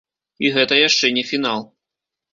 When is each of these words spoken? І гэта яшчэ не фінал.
І 0.47 0.49
гэта 0.55 0.79
яшчэ 0.87 1.13
не 1.19 1.23
фінал. 1.33 1.61